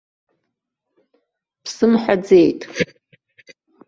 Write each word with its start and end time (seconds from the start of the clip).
Бсымҳәаӡеит. 1.63 2.61